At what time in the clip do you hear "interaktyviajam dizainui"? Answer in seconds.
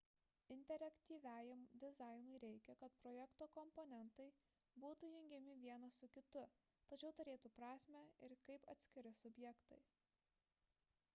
0.53-2.37